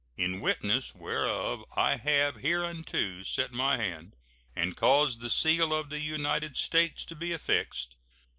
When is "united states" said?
5.99-7.05